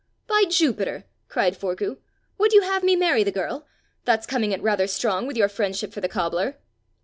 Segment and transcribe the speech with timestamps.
[0.25, 1.99] "By Jupiter!" cried Forgue.
[2.39, 3.67] "Would you have me marry the girl?
[4.03, 6.57] That's coming it rather strong with your friendship for the cobbler!"